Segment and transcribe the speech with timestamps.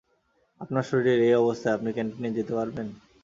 [0.61, 2.87] আপনার শরীরের এই অবস্থায় আপনি ক্যান্টিনে যেতে পারবেন?